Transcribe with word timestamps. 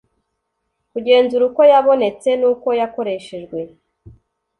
kugenzura 0.91 1.43
uko 1.49 1.61
yabonetse 1.71 2.29
n’uko 2.41 2.67
yakoreshejwe 2.79 3.59